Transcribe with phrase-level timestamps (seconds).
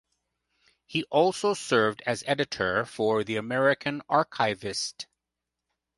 [0.87, 5.05] He also served as editor of "The American Archivist".